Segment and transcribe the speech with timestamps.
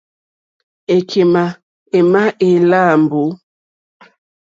[0.95, 1.43] Èkémà
[1.97, 3.23] émá èláǃá mbǒ.